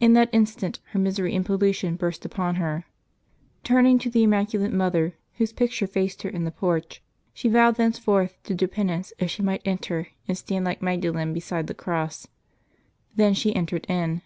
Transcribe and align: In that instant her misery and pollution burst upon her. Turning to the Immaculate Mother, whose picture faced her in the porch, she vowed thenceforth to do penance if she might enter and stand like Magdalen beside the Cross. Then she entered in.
In 0.00 0.14
that 0.14 0.28
instant 0.32 0.80
her 0.90 0.98
misery 0.98 1.36
and 1.36 1.46
pollution 1.46 1.94
burst 1.94 2.24
upon 2.24 2.56
her. 2.56 2.84
Turning 3.62 3.96
to 4.00 4.10
the 4.10 4.24
Immaculate 4.24 4.72
Mother, 4.72 5.14
whose 5.34 5.52
picture 5.52 5.86
faced 5.86 6.22
her 6.22 6.28
in 6.28 6.42
the 6.42 6.50
porch, 6.50 7.00
she 7.32 7.48
vowed 7.48 7.76
thenceforth 7.76 8.42
to 8.42 8.56
do 8.56 8.66
penance 8.66 9.12
if 9.20 9.30
she 9.30 9.42
might 9.44 9.62
enter 9.64 10.08
and 10.26 10.36
stand 10.36 10.64
like 10.64 10.82
Magdalen 10.82 11.32
beside 11.32 11.68
the 11.68 11.74
Cross. 11.74 12.26
Then 13.14 13.34
she 13.34 13.54
entered 13.54 13.86
in. 13.88 14.22